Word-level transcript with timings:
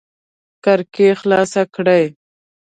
کړکۍ 0.63 1.09
خلاص 1.19 1.53
کړئ 1.75 2.03